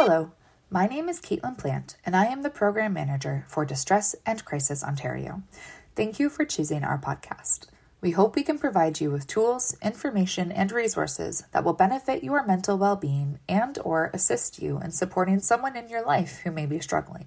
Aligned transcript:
Hello, 0.00 0.30
my 0.70 0.86
name 0.86 1.08
is 1.08 1.20
Caitlin 1.20 1.58
Plant, 1.58 1.96
and 2.06 2.14
I 2.14 2.26
am 2.26 2.42
the 2.42 2.50
Program 2.50 2.92
Manager 2.92 3.44
for 3.48 3.64
Distress 3.64 4.14
and 4.24 4.44
Crisis 4.44 4.84
Ontario. 4.84 5.42
Thank 5.96 6.20
you 6.20 6.30
for 6.30 6.44
choosing 6.44 6.84
our 6.84 7.00
podcast. 7.00 7.66
We 8.00 8.12
hope 8.12 8.36
we 8.36 8.44
can 8.44 8.60
provide 8.60 9.00
you 9.00 9.10
with 9.10 9.26
tools, 9.26 9.76
information, 9.82 10.52
and 10.52 10.70
resources 10.70 11.42
that 11.50 11.64
will 11.64 11.72
benefit 11.72 12.22
your 12.22 12.46
mental 12.46 12.78
well-being 12.78 13.40
and 13.48 13.76
or 13.84 14.12
assist 14.14 14.62
you 14.62 14.78
in 14.78 14.92
supporting 14.92 15.40
someone 15.40 15.76
in 15.76 15.88
your 15.88 16.06
life 16.06 16.42
who 16.44 16.52
may 16.52 16.64
be 16.64 16.78
struggling. 16.78 17.26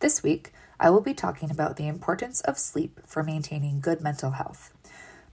This 0.00 0.20
week, 0.20 0.52
I 0.80 0.90
will 0.90 1.00
be 1.00 1.14
talking 1.14 1.48
about 1.48 1.76
the 1.76 1.86
importance 1.86 2.40
of 2.40 2.58
sleep 2.58 3.02
for 3.06 3.22
maintaining 3.22 3.78
good 3.78 4.00
mental 4.00 4.32
health. 4.32 4.74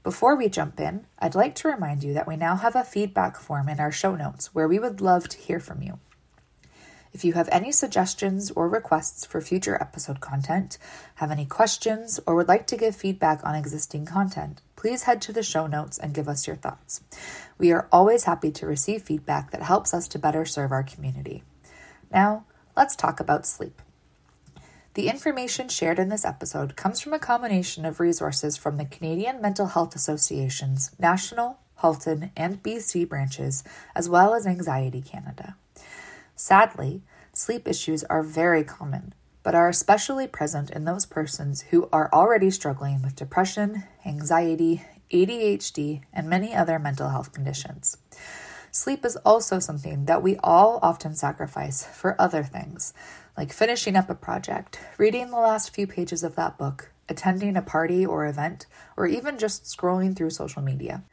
Before 0.04 0.36
we 0.36 0.48
jump 0.48 0.80
in, 0.80 1.08
I'd 1.18 1.34
like 1.34 1.56
to 1.56 1.70
remind 1.70 2.04
you 2.04 2.14
that 2.14 2.28
we 2.28 2.36
now 2.36 2.56
have 2.56 2.76
a 2.76 2.84
feedback 2.84 3.38
form 3.38 3.68
in 3.68 3.80
our 3.80 3.92
show 3.92 4.16
notes 4.16 4.54
where 4.54 4.68
we 4.68 4.78
would 4.78 5.02
love 5.02 5.28
to 5.30 5.40
hear 5.40 5.60
from 5.60 5.82
you. 5.82 5.98
If 7.14 7.26
you 7.26 7.34
have 7.34 7.50
any 7.52 7.74
suggestions 7.74 8.52
or 8.52 8.70
requests 8.70 9.26
for 9.26 9.42
future 9.42 9.78
episode 9.82 10.22
content, 10.22 10.78
have 11.16 11.30
any 11.30 11.46
questions, 11.46 12.22
or 12.26 12.36
would 12.36 12.48
like 12.48 12.68
to 12.68 12.78
give 12.78 12.96
feedback 12.96 13.42
on 13.44 13.54
existing 13.54 14.06
content, 14.06 14.62
please 14.78 15.04
head 15.04 15.22
to 15.24 15.34
the 15.34 15.44
show 15.44 15.68
notes 15.68 15.98
and 15.98 16.14
give 16.14 16.30
us 16.30 16.48
your 16.48 16.56
thoughts. 16.56 17.02
We 17.58 17.74
are 17.74 17.90
always 17.92 18.24
happy 18.24 18.52
to 18.52 18.66
receive 18.66 19.04
feedback 19.04 19.52
that 19.52 19.64
helps 19.64 19.94
us 19.94 20.08
to 20.10 20.20
better 20.20 20.46
serve 20.46 20.72
our 20.72 20.84
community. 20.84 21.44
Now, 22.12 22.46
let's 22.78 22.96
talk 22.96 23.20
about 23.20 23.46
sleep. 23.46 23.82
The 24.94 25.10
information 25.10 25.70
shared 25.70 26.00
in 26.00 26.10
this 26.10 26.26
episode 26.26 26.76
comes 26.76 27.00
from 27.00 27.14
a 27.14 27.20
combination 27.20 27.86
of 27.86 28.00
resources 28.00 28.58
from 28.58 28.78
the 28.78 28.86
Canadian 28.86 29.42
Mental 29.42 29.68
Health 29.68 29.96
Association's 29.96 30.92
National, 30.98 31.60
Halton, 31.76 32.32
and 32.36 32.62
BC 32.64 33.08
branches, 33.08 33.64
as 33.96 34.10
well 34.10 34.34
as 34.34 34.48
Anxiety 34.48 35.02
Canada. 35.02 35.56
Sadly, 36.42 37.04
sleep 37.34 37.68
issues 37.68 38.04
are 38.06 38.24
very 38.24 38.64
common, 38.64 39.14
but 39.44 39.54
are 39.54 39.70
especially 39.70 40.26
present 40.26 40.72
in 40.72 40.86
those 40.86 41.06
persons 41.06 41.62
who 41.70 41.88
are 41.94 42.10
already 42.12 42.50
struggling 42.50 43.04
with 43.04 43.16
depression, 43.16 43.84
anxiety, 44.08 44.82
ADHD, 45.12 46.02
and 46.12 46.28
many 46.28 46.56
other 46.56 46.80
mental 46.80 47.10
health 47.10 47.32
conditions. 47.32 47.96
Sleep 48.72 49.06
is 49.06 49.18
also 49.18 49.60
something 49.60 50.06
that 50.06 50.24
we 50.24 50.36
all 50.38 50.80
often 50.82 51.14
sacrifice 51.14 51.86
for 51.86 52.20
other 52.20 52.44
things, 52.44 52.96
like 53.38 53.54
finishing 53.54 53.96
up 53.96 54.10
a 54.10 54.16
project, 54.16 54.80
reading 54.98 55.30
the 55.30 55.38
last 55.38 55.76
few 55.76 55.86
pages 55.86 56.24
of 56.24 56.36
that 56.38 56.58
book, 56.58 56.92
attending 57.08 57.56
a 57.56 57.62
party 57.62 58.04
or 58.04 58.26
event, 58.26 58.66
or 58.98 59.06
even 59.06 59.38
just 59.38 59.66
scrolling 59.66 60.16
through 60.16 60.32
social 60.32 60.64
media. 60.64 61.04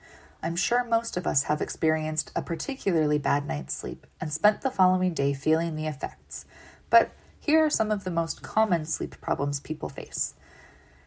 I'm 0.42 0.54
sure 0.54 0.84
most 0.84 1.16
of 1.16 1.26
us 1.26 1.44
have 1.44 1.60
experienced 1.60 2.30
a 2.36 2.42
particularly 2.42 3.18
bad 3.18 3.46
night's 3.46 3.76
sleep 3.76 4.06
and 4.20 4.32
spent 4.32 4.62
the 4.62 4.70
following 4.70 5.12
day 5.12 5.34
feeling 5.34 5.74
the 5.74 5.86
effects. 5.86 6.46
But 6.90 7.10
here 7.40 7.64
are 7.64 7.70
some 7.70 7.90
of 7.90 8.04
the 8.04 8.10
most 8.10 8.42
common 8.42 8.84
sleep 8.84 9.20
problems 9.20 9.58
people 9.58 9.88
face 9.88 10.34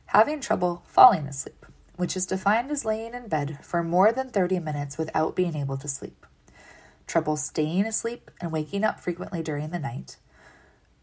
having 0.07 0.41
trouble 0.41 0.83
falling 0.85 1.25
asleep, 1.25 1.65
which 1.95 2.17
is 2.17 2.25
defined 2.25 2.69
as 2.69 2.83
laying 2.83 3.13
in 3.13 3.29
bed 3.29 3.57
for 3.61 3.81
more 3.81 4.11
than 4.11 4.29
30 4.29 4.59
minutes 4.59 4.97
without 4.97 5.37
being 5.37 5.55
able 5.55 5.77
to 5.77 5.87
sleep, 5.87 6.25
trouble 7.07 7.37
staying 7.37 7.85
asleep 7.85 8.29
and 8.41 8.51
waking 8.51 8.83
up 8.83 8.99
frequently 8.99 9.41
during 9.41 9.69
the 9.69 9.79
night. 9.79 10.17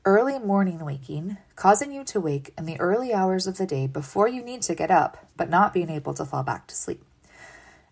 Early 0.05 0.39
morning 0.39 0.85
waking, 0.85 1.39
causing 1.57 1.91
you 1.91 2.05
to 2.05 2.21
wake 2.21 2.53
in 2.59 2.67
the 2.67 2.79
early 2.79 3.15
hours 3.15 3.47
of 3.47 3.57
the 3.57 3.67
day 3.67 3.87
before 3.87 4.29
you 4.29 4.43
need 4.43 4.61
to 4.63 4.75
get 4.75 4.91
up, 4.91 5.27
but 5.39 5.49
not 5.49 5.73
being 5.73 5.89
able 5.89 6.13
to 6.13 6.27
fall 6.27 6.43
back 6.43 6.67
to 6.67 6.75
sleep 6.75 7.03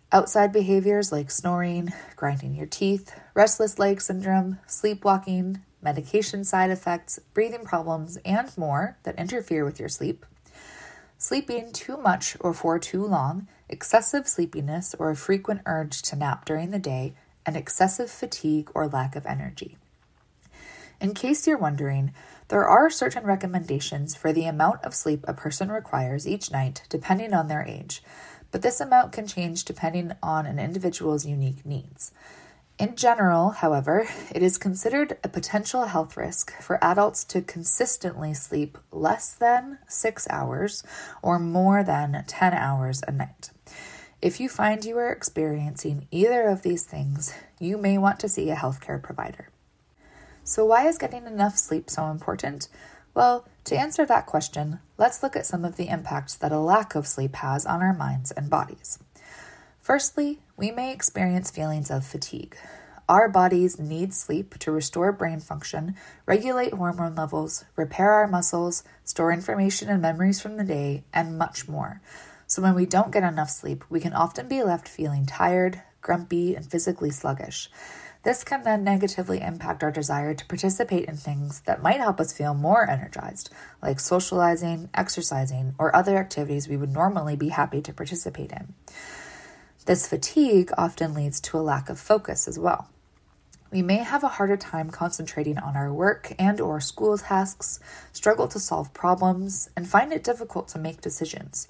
Outside 0.09 0.53
behaviors 0.53 1.11
like 1.11 1.29
snoring, 1.29 1.91
grinding 2.15 2.55
your 2.55 2.65
teeth, 2.65 3.13
restless 3.33 3.77
leg 3.77 3.99
syndrome, 3.99 4.59
sleepwalking, 4.65 5.61
medication 5.81 6.45
side 6.45 6.69
effects, 6.69 7.19
breathing 7.33 7.65
problems, 7.65 8.17
and 8.23 8.49
more 8.57 8.97
that 9.03 9.19
interfere 9.19 9.65
with 9.65 9.81
your 9.81 9.89
sleep. 9.89 10.25
Sleeping 11.17 11.73
too 11.73 11.97
much 11.97 12.37
or 12.39 12.53
for 12.53 12.79
too 12.79 13.05
long, 13.05 13.49
excessive 13.67 14.29
sleepiness 14.29 14.95
or 14.97 15.09
a 15.09 15.15
frequent 15.15 15.61
urge 15.65 16.01
to 16.03 16.15
nap 16.15 16.45
during 16.45 16.71
the 16.71 16.79
day, 16.79 17.13
and 17.45 17.57
excessive 17.57 18.09
fatigue 18.09 18.69
or 18.73 18.87
lack 18.87 19.15
of 19.17 19.25
energy. 19.25 19.77
In 21.01 21.13
case 21.13 21.45
you're 21.45 21.57
wondering, 21.57 22.13
there 22.47 22.65
are 22.65 22.89
certain 22.89 23.25
recommendations 23.25 24.15
for 24.15 24.31
the 24.31 24.45
amount 24.45 24.83
of 24.83 24.95
sleep 24.95 25.25
a 25.27 25.33
person 25.33 25.69
requires 25.69 26.27
each 26.27 26.49
night 26.49 26.83
depending 26.89 27.33
on 27.33 27.47
their 27.47 27.63
age 27.63 28.01
but 28.51 28.61
this 28.61 28.79
amount 28.79 29.11
can 29.11 29.27
change 29.27 29.65
depending 29.65 30.13
on 30.21 30.45
an 30.45 30.59
individual's 30.59 31.25
unique 31.25 31.65
needs. 31.65 32.11
In 32.79 32.95
general, 32.95 33.49
however, 33.49 34.07
it 34.29 34.43
is 34.43 34.59
considered 34.59 35.17
a 35.23 35.29
potential 35.29 35.85
health 35.85 36.15
risk 36.15 36.53
for 36.61 36.83
adults 36.83 37.23
to 37.25 37.41
consistently 37.41 38.35
sleep 38.35 38.77
less 38.91 39.33
than 39.33 39.79
six 39.87 40.27
hours 40.29 40.83
or 41.23 41.39
more 41.39 41.83
than 41.83 42.23
10 42.27 42.53
hours 42.53 43.01
a 43.07 43.11
night. 43.11 43.49
If 44.21 44.39
you 44.39 44.47
find 44.47 44.85
you 44.85 44.97
are 44.97 45.11
experiencing 45.11 46.07
either 46.11 46.43
of 46.43 46.61
these 46.61 46.83
things, 46.83 47.33
you 47.59 47.77
may 47.77 47.97
want 47.97 48.19
to 48.19 48.29
see 48.29 48.51
a 48.51 48.55
healthcare 48.55 49.01
provider. 49.01 49.49
So, 50.43 50.65
why 50.65 50.87
is 50.87 50.97
getting 50.97 51.25
enough 51.25 51.57
sleep 51.57 51.89
so 51.89 52.07
important? 52.09 52.69
Well, 53.13 53.47
to 53.67 53.77
answer 53.77 54.05
that 54.05 54.25
question, 54.25 54.79
let's 54.97 55.21
look 55.21 55.35
at 55.35 55.45
some 55.45 55.65
of 55.65 55.75
the 55.75 55.89
impacts 55.89 56.35
that 56.35 56.53
a 56.53 56.59
lack 56.59 56.95
of 56.95 57.05
sleep 57.05 57.35
has 57.35 57.65
on 57.65 57.81
our 57.81 57.93
minds 57.93 58.31
and 58.31 58.49
bodies. 58.49 58.97
Firstly, 59.81 60.39
we 60.55 60.71
may 60.71 60.93
experience 60.93 61.51
feelings 61.51 61.91
of 61.91 62.05
fatigue. 62.05 62.55
Our 63.09 63.27
bodies 63.27 63.77
need 63.77 64.13
sleep 64.13 64.57
to 64.59 64.71
restore 64.71 65.11
brain 65.11 65.41
function, 65.41 65.95
regulate 66.25 66.73
hormone 66.73 67.15
levels, 67.15 67.65
repair 67.75 68.11
our 68.11 68.27
muscles, 68.27 68.83
store 69.03 69.33
information 69.33 69.89
and 69.89 70.01
memories 70.01 70.41
from 70.41 70.55
the 70.55 70.63
day, 70.63 71.03
and 71.13 71.37
much 71.37 71.67
more. 71.67 72.01
So, 72.47 72.61
when 72.61 72.75
we 72.75 72.85
don't 72.85 73.11
get 73.11 73.23
enough 73.23 73.49
sleep, 73.49 73.83
we 73.89 73.99
can 73.99 74.13
often 74.13 74.47
be 74.47 74.63
left 74.63 74.87
feeling 74.87 75.25
tired, 75.25 75.81
grumpy, 76.01 76.55
and 76.55 76.65
physically 76.65 77.11
sluggish. 77.11 77.69
This 78.27 78.43
can 78.43 78.63
then 78.63 78.83
negatively 78.83 79.39
impact 79.39 79.83
our 79.83 79.89
desire 79.89 80.33
to 80.33 80.45
participate 80.47 81.05
in 81.05 81.15
things 81.15 81.61
that 81.61 81.81
might 81.81 82.01
help 82.01 82.19
us 82.19 82.33
feel 82.33 82.53
more 82.53 82.85
energized, 82.89 83.49
like 83.81 84.01
socializing, 84.01 84.89
exercising, 84.93 85.75
or 85.79 85.95
other 85.95 86.17
activities 86.17 86.67
we 86.67 86.75
would 86.75 86.91
normally 86.91 87.37
be 87.37 87.47
happy 87.47 87.81
to 87.81 87.93
participate 87.93 88.51
in. 88.51 88.73
This 89.85 90.09
fatigue 90.09 90.71
often 90.77 91.13
leads 91.13 91.39
to 91.39 91.57
a 91.57 91.63
lack 91.63 91.87
of 91.87 92.01
focus 92.01 92.49
as 92.49 92.59
well. 92.59 92.89
We 93.71 93.81
may 93.81 93.99
have 93.99 94.25
a 94.25 94.35
harder 94.35 94.57
time 94.57 94.89
concentrating 94.89 95.57
on 95.57 95.77
our 95.77 95.93
work 95.93 96.33
and 96.37 96.59
or 96.59 96.81
school 96.81 97.17
tasks, 97.17 97.79
struggle 98.11 98.49
to 98.49 98.59
solve 98.59 98.93
problems, 98.93 99.69
and 99.73 99.87
find 99.87 100.11
it 100.11 100.25
difficult 100.25 100.67
to 100.69 100.79
make 100.79 100.99
decisions. 100.99 101.69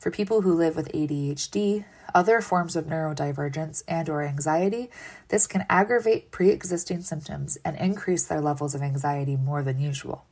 For 0.00 0.10
people 0.10 0.40
who 0.40 0.54
live 0.54 0.76
with 0.76 0.90
ADHD, 0.92 1.84
other 2.14 2.40
forms 2.40 2.74
of 2.74 2.86
neurodivergence 2.86 3.82
and 3.86 4.08
or 4.08 4.22
anxiety, 4.22 4.90
this 5.28 5.46
can 5.46 5.66
aggravate 5.68 6.30
pre-existing 6.30 7.02
symptoms 7.02 7.58
and 7.66 7.76
increase 7.76 8.24
their 8.24 8.40
levels 8.40 8.74
of 8.74 8.80
anxiety 8.80 9.36
more 9.36 9.62
than 9.62 9.78
usual. 9.78 10.24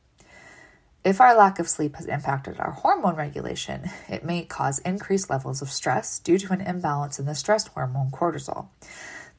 If 1.03 1.21
our 1.21 1.35
lack 1.35 1.59
of 1.59 1.69
sleep 1.69 1.97
has 1.97 2.07
impacted 2.07 2.59
our 2.59 2.71
hormone 2.71 3.15
regulation, 3.15 3.91
it 4.09 4.25
may 4.25 4.43
cause 4.43 4.79
increased 4.79 5.29
levels 5.29 5.61
of 5.61 5.69
stress 5.69 6.17
due 6.17 6.39
to 6.39 6.51
an 6.51 6.61
imbalance 6.61 7.19
in 7.19 7.27
the 7.27 7.35
stress 7.35 7.67
hormone 7.67 8.09
cortisol. 8.09 8.69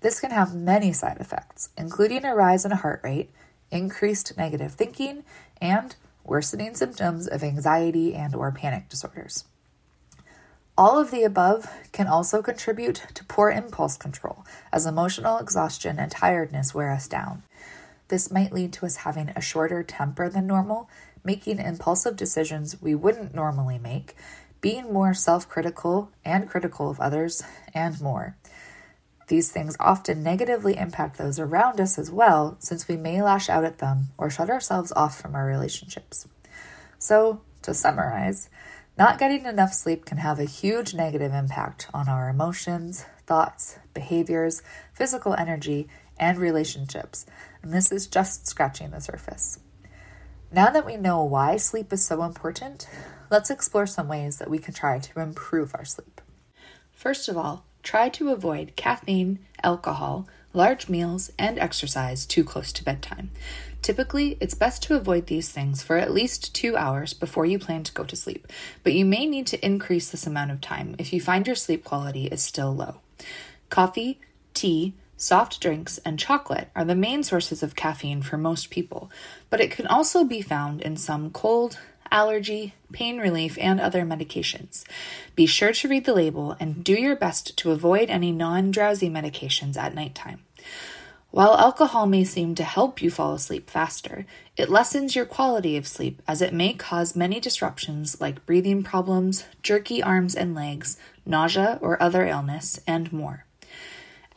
This 0.01 0.21
can 0.21 0.31
have 0.31 0.55
many 0.55 0.93
side 0.93 1.17
effects, 1.19 1.71
including 1.77 2.25
a 2.25 2.37
rise 2.37 2.65
in 2.65 2.71
heart 2.71 3.01
rate, 3.03 3.33
increased 3.73 4.39
negative 4.39 4.75
thinking, 4.75 5.25
and 5.61 5.97
worsening 6.23 6.77
symptoms 6.77 7.27
of 7.27 7.43
anxiety 7.43 8.15
and 8.15 8.37
or 8.37 8.53
panic 8.53 8.89
disorders. 8.89 9.45
All 10.81 10.99
of 10.99 11.11
the 11.11 11.25
above 11.25 11.71
can 11.93 12.07
also 12.07 12.41
contribute 12.41 13.05
to 13.13 13.25
poor 13.27 13.51
impulse 13.51 13.99
control 13.99 14.47
as 14.73 14.87
emotional 14.87 15.37
exhaustion 15.37 15.99
and 15.99 16.11
tiredness 16.11 16.75
wear 16.75 16.91
us 16.91 17.07
down. 17.07 17.43
This 18.09 18.31
might 18.31 18.55
lead 18.55 18.73
to 18.73 18.87
us 18.87 18.97
having 18.97 19.29
a 19.37 19.43
shorter 19.43 19.83
temper 19.83 20.31
than 20.31 20.47
normal 20.47 20.89
making 21.23 21.59
impulsive 21.59 22.17
decisions 22.17 22.81
we 22.81 22.95
wouldn't 22.95 23.35
normally 23.35 23.77
make, 23.77 24.17
being 24.63 24.91
more 24.91 25.13
self 25.13 25.47
critical 25.47 26.13
and 26.25 26.49
critical 26.49 26.89
of 26.89 26.99
others, 26.99 27.43
and 27.75 28.01
more. 28.01 28.39
These 29.29 29.53
things 29.53 29.77
often 29.79 30.23
negatively 30.23 30.79
impact 30.79 31.19
those 31.19 31.39
around 31.39 31.79
us 31.79 31.99
as 31.99 32.11
well, 32.11 32.57
since 32.59 32.89
we 32.89 32.97
may 32.97 33.21
lash 33.21 33.51
out 33.51 33.67
at 33.67 33.81
them 33.81 34.09
or 34.17 34.31
shut 34.31 34.49
ourselves 34.49 34.93
off 34.97 35.21
from 35.21 35.35
our 35.35 35.45
relationships. 35.45 36.27
So, 36.99 37.43
to 37.61 37.75
summarize, 37.75 38.49
not 38.99 39.19
getting 39.19 39.47
enough 39.47 39.73
sleep 39.73 40.05
can 40.05 40.19
have 40.19 40.39
a 40.39 40.45
huge 40.45 40.95
negative 40.95 41.33
impact 41.33 41.89
on 41.95 42.09
our 42.09 42.29
emotions, 42.29 43.05
thoughts, 43.27 43.79
behaviors, 43.95 44.63
physical 44.93 45.35
energy, 45.35 45.89
and 46.19 46.39
relationships, 46.39 47.25
and 47.63 47.73
this 47.73 47.91
is 47.91 48.07
just 48.07 48.47
scratching 48.47 48.91
the 48.91 49.01
surface. 49.01 49.59
Now 50.53 50.71
that 50.71 50.85
we 50.85 50.97
know 50.97 51.23
why 51.23 51.57
sleep 51.57 51.93
is 51.93 52.05
so 52.05 52.23
important, 52.25 52.89
let's 53.31 53.51
explore 53.51 53.87
some 53.87 54.09
ways 54.09 54.39
that 54.39 54.51
we 54.51 54.59
can 54.59 54.75
try 54.75 54.99
to 54.99 55.21
improve 55.21 55.75
our 55.75 55.85
sleep. 55.85 56.21
First 56.93 57.29
of 57.29 57.37
all, 57.37 57.65
try 57.83 58.09
to 58.11 58.31
avoid 58.31 58.77
caffeine, 58.77 59.39
alcohol, 59.63 60.27
large 60.53 60.89
meals, 60.89 61.31
and 61.39 61.59
exercise 61.59 62.27
too 62.27 62.45
close 62.45 62.73
to 62.73 62.85
bedtime. 62.85 63.31
Typically, 63.83 64.37
it's 64.41 64.55
best 64.55 64.83
to 64.83 64.97
avoid 64.97 65.27
these 65.27 65.49
things 65.49 65.83
for 65.83 65.97
at 65.97 66.13
least 66.13 66.55
two 66.55 66.77
hours 66.77 67.15
before 67.15 67.47
you 67.47 67.59
plan 67.59 67.83
to 67.85 67.93
go 67.93 68.05
to 68.05 68.17
sleep, 68.17 68.47
but 68.83 68.93
you 68.93 69.05
may 69.05 69.27
need 69.27 69.47
to 69.47 69.65
increase 69.65 70.11
this 70.11 70.27
amount 70.27 70.51
of 70.51 70.61
time 70.61 70.95
if 70.99 71.13
you 71.13 71.21
find 71.21 71.47
your 71.47 71.57
sleep 71.57 71.85
quality 71.85 72.27
is 72.27 72.43
still 72.43 72.75
low. 72.75 72.97
Coffee, 73.71 74.21
tea, 74.55 74.95
Soft 75.21 75.61
drinks 75.61 75.99
and 75.99 76.19
chocolate 76.19 76.71
are 76.75 76.87
the 76.87 76.95
main 76.95 77.23
sources 77.23 77.63
of 77.63 77.77
caffeine 77.77 78.23
for 78.23 78.39
most 78.39 78.71
people, 78.71 79.11
but 79.51 79.61
it 79.61 79.71
can 79.71 79.87
also 79.87 80.25
be 80.25 80.41
found 80.41 80.81
in 80.81 80.97
some 80.97 81.31
cold, 81.31 81.79
allergy, 82.11 82.75
pain 82.93 83.19
relief, 83.19 83.57
and 83.61 83.81
other 83.81 84.03
medications. 84.03 84.85
Be 85.35 85.47
sure 85.47 85.73
to 85.73 85.89
read 85.89 86.05
the 86.05 86.15
label 86.15 86.57
and 86.61 86.85
do 86.85 86.95
your 86.95 87.17
best 87.17 87.57
to 87.59 87.71
avoid 87.71 88.11
any 88.11 88.33
non 88.33 88.71
drowsy 88.71 89.09
medications 89.09 89.77
at 89.77 89.95
nighttime. 89.95 90.45
While 91.33 91.57
alcohol 91.57 92.07
may 92.07 92.25
seem 92.25 92.57
to 92.57 92.65
help 92.65 93.01
you 93.01 93.09
fall 93.09 93.35
asleep 93.35 93.71
faster, 93.71 94.27
it 94.57 94.69
lessens 94.69 95.15
your 95.15 95.25
quality 95.25 95.77
of 95.77 95.87
sleep 95.87 96.21
as 96.27 96.43
it 96.43 96.53
may 96.53 96.73
cause 96.73 97.15
many 97.15 97.39
disruptions 97.39 98.21
like 98.21 98.45
breathing 98.47 98.83
problems, 98.83 99.45
jerky 99.63 100.03
arms 100.03 100.35
and 100.35 100.57
legs, 100.57 100.97
nausea 101.25 101.79
or 101.81 102.03
other 102.03 102.27
illness, 102.27 102.81
and 102.85 103.13
more. 103.13 103.45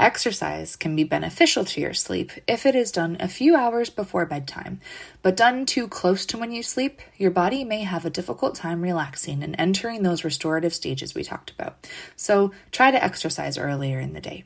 Exercise 0.04 0.76
can 0.76 0.98
be 0.98 1.06
beneficial 1.06 1.64
to 1.64 1.80
your 1.80 1.94
sleep 1.94 2.34
if 2.46 2.66
it 2.66 2.76
is 2.76 2.92
done 2.92 3.16
a 3.22 3.30
few 3.30 3.56
hours 3.56 3.90
before 3.90 4.26
bedtime, 4.26 4.82
but 5.22 5.38
done 5.38 5.66
too 5.66 5.88
close 5.88 6.26
to 6.26 6.38
when 6.38 6.52
you 6.52 6.62
sleep, 6.62 7.00
your 7.16 7.32
body 7.32 7.64
may 7.64 7.84
have 7.84 8.06
a 8.06 8.10
difficult 8.10 8.54
time 8.54 8.82
relaxing 8.82 9.42
and 9.42 9.56
entering 9.58 10.04
those 10.04 10.26
restorative 10.26 10.74
stages 10.74 11.16
we 11.16 11.24
talked 11.24 11.52
about. 11.52 11.88
So 12.18 12.52
try 12.70 12.92
to 12.92 13.02
exercise 13.02 13.58
earlier 13.58 14.02
in 14.02 14.12
the 14.12 14.20
day. 14.20 14.44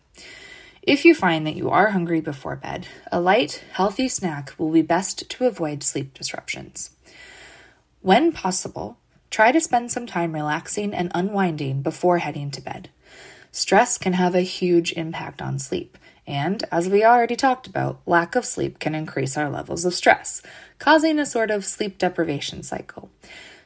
If 0.84 1.06
you 1.06 1.16
find 1.16 1.48
that 1.48 1.56
you 1.56 1.72
are 1.72 1.90
hungry 1.90 2.22
before 2.22 2.56
bed, 2.56 2.86
a 3.12 3.20
light, 3.20 3.64
healthy 3.72 4.10
snack 4.10 4.54
will 4.60 4.70
be 4.70 4.84
best 4.84 5.28
to 5.28 5.48
avoid 5.48 5.82
sleep 5.82 6.14
disruptions. 6.14 6.92
When 8.02 8.32
possible, 8.32 9.00
try 9.32 9.52
to 9.52 9.60
spend 9.60 9.92
some 9.92 10.06
time 10.06 10.34
relaxing 10.34 10.94
and 10.94 11.12
unwinding 11.16 11.82
before 11.82 12.20
heading 12.20 12.52
to 12.52 12.62
bed. 12.62 12.92
Stress 13.58 13.98
can 13.98 14.14
have 14.14 14.36
a 14.36 14.42
huge 14.42 14.94
impact 14.94 15.42
on 15.42 15.58
sleep, 15.58 15.98
and 16.28 16.64
as 16.72 16.88
we 16.88 17.04
already 17.04 17.36
talked 17.36 17.66
about, 17.66 18.00
lack 18.06 18.36
of 18.36 18.46
sleep 18.46 18.78
can 18.78 18.94
increase 18.94 19.36
our 19.36 19.50
levels 19.50 19.84
of 19.84 19.96
stress, 19.96 20.44
causing 20.78 21.18
a 21.18 21.26
sort 21.26 21.50
of 21.50 21.66
sleep 21.66 21.98
deprivation 21.98 22.62
cycle. 22.62 23.10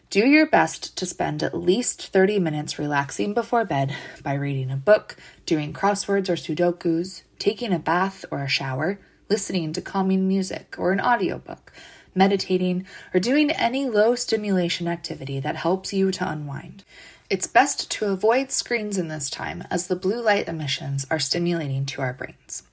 Do 0.10 0.22
your 0.22 0.48
best 0.48 0.98
to 0.98 1.06
spend 1.06 1.44
at 1.44 1.54
least 1.54 2.08
30 2.08 2.40
minutes 2.40 2.80
relaxing 2.80 3.34
before 3.34 3.66
bed 3.66 3.94
by 4.24 4.36
reading 4.36 4.72
a 4.72 4.78
book, 4.78 5.18
doing 5.46 5.74
crosswords 5.74 6.30
or 6.30 6.38
sudokus, 6.38 7.24
taking 7.38 7.74
a 7.74 7.78
bath 7.78 8.24
or 8.32 8.42
a 8.42 8.48
shower, 8.48 8.98
listening 9.28 9.74
to 9.74 9.82
calming 9.82 10.26
music 10.26 10.76
or 10.78 10.94
an 10.94 11.02
audiobook, 11.02 11.74
meditating, 12.16 12.88
or 13.14 13.20
doing 13.20 13.52
any 13.52 13.90
low 13.90 14.16
stimulation 14.16 14.88
activity 14.88 15.42
that 15.42 15.58
helps 15.58 15.92
you 15.92 16.12
to 16.12 16.30
unwind. 16.30 16.86
It's 17.32 17.48
best 17.48 17.90
to 17.92 18.08
avoid 18.08 18.52
screens 18.52 18.98
in 18.98 19.08
this 19.08 19.30
time 19.30 19.64
as 19.72 19.88
the 19.88 19.96
blue 19.96 20.22
light 20.22 20.50
emissions 20.50 21.08
are 21.10 21.18
stimulating 21.18 21.86
to 21.86 22.02
our 22.02 22.12
brains. 22.12 22.64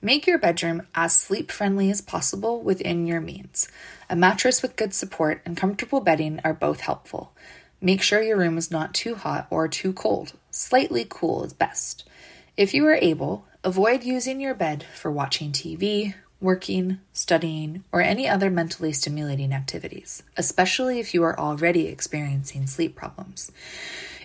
Make 0.00 0.24
your 0.24 0.38
bedroom 0.38 0.86
as 0.94 1.16
sleep 1.16 1.50
friendly 1.50 1.90
as 1.90 2.00
possible 2.00 2.62
within 2.62 3.08
your 3.08 3.20
means. 3.20 3.66
A 4.08 4.14
mattress 4.14 4.62
with 4.62 4.76
good 4.76 4.94
support 4.94 5.42
and 5.44 5.56
comfortable 5.56 6.00
bedding 6.00 6.38
are 6.44 6.54
both 6.54 6.82
helpful. 6.82 7.32
Make 7.80 8.02
sure 8.02 8.22
your 8.22 8.36
room 8.36 8.56
is 8.56 8.70
not 8.70 8.94
too 8.94 9.16
hot 9.16 9.48
or 9.50 9.66
too 9.66 9.92
cold. 9.92 10.34
Slightly 10.52 11.04
cool 11.08 11.42
is 11.42 11.52
best. 11.52 12.08
If 12.56 12.74
you 12.74 12.86
are 12.86 12.94
able, 12.94 13.46
avoid 13.64 14.04
using 14.04 14.40
your 14.40 14.54
bed 14.54 14.86
for 14.94 15.10
watching 15.10 15.50
TV, 15.50 16.14
working, 16.42 16.98
studying, 17.12 17.84
or 17.92 18.00
any 18.00 18.28
other 18.28 18.50
mentally 18.50 18.92
stimulating 18.92 19.52
activities, 19.52 20.22
especially 20.36 20.98
if 20.98 21.14
you 21.14 21.22
are 21.22 21.38
already 21.38 21.86
experiencing 21.86 22.66
sleep 22.66 22.96
problems. 22.96 23.52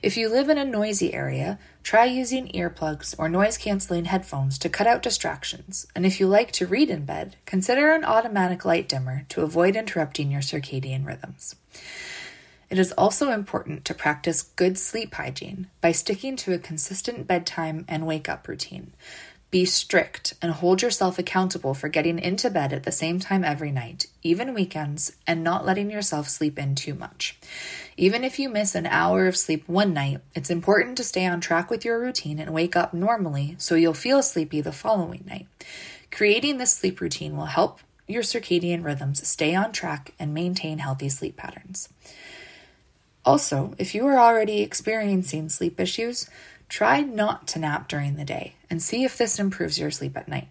If 0.04 0.16
you 0.16 0.30
live 0.30 0.50
in 0.50 0.58
a 0.58 0.66
noisy 0.66 1.14
area, 1.14 1.58
try 1.82 2.06
using 2.06 2.50
earplugs 2.50 3.16
or 3.18 3.30
noise 3.30 3.58
canceling 3.58 4.06
headphones 4.06 4.60
to 4.60 4.70
cut 4.70 4.86
out 4.86 5.02
distractions. 5.02 5.88
And 5.96 6.06
if 6.06 6.20
you 6.20 6.28
like 6.28 6.52
to 6.54 6.68
read 6.68 6.90
in 6.90 7.06
bed, 7.06 7.36
consider 7.46 7.92
an 7.92 8.06
automatic 8.06 8.64
light 8.64 8.88
dimmer 8.88 9.26
to 9.30 9.42
avoid 9.42 9.76
interrupting 9.76 10.32
your 10.32 10.42
circadian 10.42 11.06
rhythms. 11.06 11.56
It 12.70 12.78
is 12.78 12.92
also 12.92 13.32
important 13.32 13.86
to 13.86 13.94
practice 13.94 14.44
good 14.44 14.78
sleep 14.78 15.14
hygiene 15.14 15.68
by 15.80 15.94
sticking 15.94 16.36
to 16.38 16.54
a 16.54 16.60
consistent 16.60 17.26
bedtime 17.26 17.86
and 17.88 18.06
wake 18.06 18.28
up 18.28 18.48
routine. 18.48 18.92
Be 19.50 19.64
strict 19.64 20.34
and 20.42 20.52
hold 20.52 20.82
yourself 20.82 21.18
accountable 21.18 21.74
for 21.74 21.88
getting 21.88 22.20
into 22.20 22.50
bed 22.50 22.74
at 22.74 22.84
the 22.84 22.92
same 22.92 23.18
time 23.18 23.46
every 23.46 23.72
night, 23.72 24.08
even 24.22 24.54
weekends, 24.54 25.14
and 25.26 25.42
not 25.42 25.66
letting 25.66 25.90
yourself 25.90 26.28
sleep 26.28 26.60
in 26.60 26.76
too 26.76 26.94
much. 26.94 27.40
Even 27.96 28.26
if 28.26 28.40
you 28.40 28.50
miss 28.50 28.76
an 28.76 28.86
hour 28.86 29.26
of 29.26 29.38
sleep 29.38 29.64
one 29.68 29.94
night, 29.94 30.20
it's 30.36 30.50
important 30.50 30.98
to 30.98 31.04
stay 31.04 31.26
on 31.26 31.40
track 31.40 31.70
with 31.70 31.86
your 31.86 31.98
routine 31.98 32.40
and 32.40 32.54
wake 32.54 32.76
up 32.76 32.94
normally 32.94 33.56
so 33.58 33.76
you'll 33.76 33.94
feel 33.94 34.22
sleepy 34.22 34.60
the 34.60 34.74
following 34.74 35.24
night. 35.26 35.48
Creating 36.12 36.58
this 36.58 36.74
sleep 36.74 37.00
routine 37.00 37.38
will 37.38 37.46
help 37.46 37.80
your 38.06 38.24
circadian 38.24 38.84
rhythms 38.84 39.26
stay 39.26 39.56
on 39.56 39.72
track 39.72 40.14
and 40.20 40.34
maintain 40.34 40.80
healthy 40.80 41.08
sleep 41.08 41.38
patterns. 41.38 41.88
Also, 43.26 43.74
if 43.78 43.94
you 43.94 44.08
are 44.08 44.18
already 44.18 44.62
experiencing 44.62 45.50
sleep 45.50 45.80
issues, 45.80 46.30
Try 46.70 47.02
not 47.02 47.48
to 47.50 47.60
nap 47.60 47.88
during 47.88 48.16
the 48.16 48.26
day 48.26 48.56
and 48.70 48.82
see 48.82 49.04
if 49.04 49.18
this 49.18 49.40
improves 49.40 49.80
your 49.80 49.92
sleep 49.92 50.18
at 50.18 50.28
night. 50.28 50.50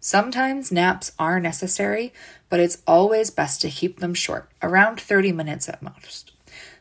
Sometimes 0.00 0.70
naps 0.70 1.12
are 1.18 1.40
necessary, 1.40 2.12
but 2.48 2.60
it's 2.60 2.82
always 2.86 3.30
best 3.30 3.60
to 3.62 3.70
keep 3.70 3.98
them 3.98 4.14
short, 4.14 4.48
around 4.62 5.00
30 5.00 5.32
minutes 5.32 5.68
at 5.68 5.82
most. 5.82 6.32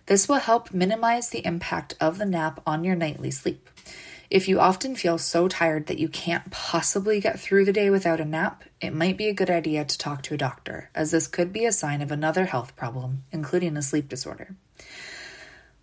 This 0.06 0.30
will 0.30 0.38
help 0.38 0.74
minimize 0.74 1.30
the 1.30 1.46
impact 1.46 1.96
of 2.00 2.18
the 2.18 2.26
nap 2.26 2.62
on 2.66 2.84
your 2.84 2.96
nightly 2.96 3.32
sleep. 3.32 3.70
If 4.30 4.48
you 4.48 4.60
often 4.60 4.96
feel 4.96 5.18
so 5.18 5.48
tired 5.48 5.88
that 5.88 6.00
you 6.00 6.10
can't 6.10 6.52
possibly 6.52 7.22
get 7.22 7.40
through 7.40 7.66
the 7.66 7.74
day 7.74 7.90
without 7.90 8.20
a 8.20 8.26
nap, 8.26 8.66
it 8.82 8.94
might 8.94 9.18
be 9.18 9.30
a 9.30 9.34
good 9.34 9.50
idea 9.50 9.86
to 9.86 9.98
talk 9.98 10.22
to 10.24 10.34
a 10.34 10.38
doctor, 10.38 10.90
as 10.94 11.12
this 11.12 11.28
could 11.28 11.54
be 11.54 11.66
a 11.66 11.72
sign 11.72 12.02
of 12.02 12.12
another 12.12 12.46
health 12.46 12.76
problem, 12.76 13.24
including 13.32 13.78
a 13.78 13.82
sleep 13.82 14.10
disorder. 14.10 14.56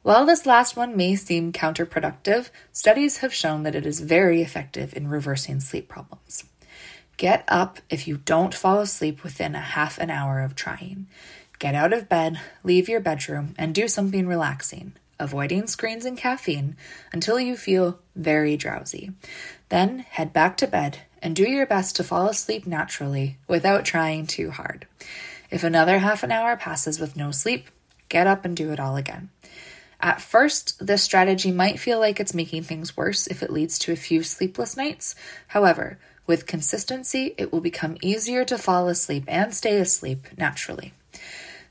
While 0.04 0.26
this 0.26 0.44
last 0.44 0.76
one 0.76 0.98
may 0.98 1.16
seem 1.16 1.50
counterproductive, 1.50 2.50
studies 2.72 3.16
have 3.18 3.32
shown 3.32 3.62
that 3.62 3.74
it 3.74 3.86
is 3.86 4.00
very 4.00 4.42
effective 4.42 4.94
in 4.94 5.08
reversing 5.08 5.60
sleep 5.60 5.88
problems. 5.88 6.44
Get 7.16 7.42
up 7.48 7.78
if 7.88 8.06
you 8.06 8.18
don't 8.18 8.52
fall 8.52 8.80
asleep 8.80 9.24
within 9.24 9.54
a 9.54 9.60
half 9.60 9.96
an 9.96 10.10
hour 10.10 10.42
of 10.42 10.54
trying. 10.54 11.06
Get 11.58 11.74
out 11.74 11.94
of 11.94 12.10
bed, 12.10 12.38
leave 12.62 12.86
your 12.86 13.00
bedroom, 13.00 13.54
and 13.56 13.74
do 13.74 13.88
something 13.88 14.26
relaxing, 14.26 14.92
avoiding 15.18 15.66
screens 15.68 16.04
and 16.04 16.18
caffeine 16.18 16.76
until 17.10 17.40
you 17.40 17.56
feel 17.56 17.98
very 18.14 18.58
drowsy. 18.58 19.12
Then 19.70 20.00
head 20.00 20.34
back 20.34 20.58
to 20.58 20.66
bed 20.66 20.98
and 21.22 21.34
do 21.34 21.48
your 21.48 21.64
best 21.64 21.96
to 21.96 22.04
fall 22.04 22.28
asleep 22.28 22.66
naturally 22.66 23.38
without 23.48 23.86
trying 23.86 24.26
too 24.26 24.50
hard. 24.50 24.86
If 25.50 25.64
another 25.64 26.00
half 26.00 26.22
an 26.22 26.30
hour 26.30 26.58
passes 26.58 27.00
with 27.00 27.16
no 27.16 27.30
sleep, 27.30 27.70
get 28.10 28.26
up 28.26 28.44
and 28.44 28.54
do 28.54 28.70
it 28.70 28.78
all 28.78 28.96
again. 28.96 29.30
At 30.00 30.20
first, 30.20 30.86
this 30.86 31.02
strategy 31.02 31.50
might 31.50 31.80
feel 31.80 31.98
like 31.98 32.20
it's 32.20 32.34
making 32.34 32.64
things 32.64 32.96
worse 32.96 33.26
if 33.26 33.42
it 33.42 33.52
leads 33.52 33.78
to 33.80 33.92
a 33.92 33.96
few 33.96 34.22
sleepless 34.22 34.76
nights. 34.76 35.14
However, 35.48 35.98
with 36.26 36.46
consistency, 36.46 37.34
it 37.36 37.52
will 37.52 37.60
become 37.60 37.96
easier 38.02 38.44
to 38.46 38.58
fall 38.58 38.88
asleep 38.88 39.24
and 39.28 39.54
stay 39.54 39.76
asleep 39.76 40.26
naturally. 40.36 40.92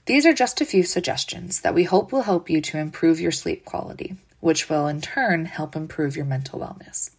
These 0.05 0.25
are 0.25 0.33
just 0.33 0.61
a 0.61 0.65
few 0.65 0.83
suggestions 0.83 1.61
that 1.61 1.73
we 1.73 1.85
hope 1.85 2.11
will 2.11 2.23
help 2.23 2.49
you 2.49 2.61
to 2.61 2.77
improve 2.77 3.19
your 3.19 3.31
sleep 3.31 3.65
quality, 3.65 4.17
which 4.43 4.67
will 4.69 4.87
in 4.87 4.99
turn 4.99 5.45
help 5.45 5.73
improve 5.73 6.17
your 6.17 6.25
mental 6.25 6.59
wellness. 6.59 7.11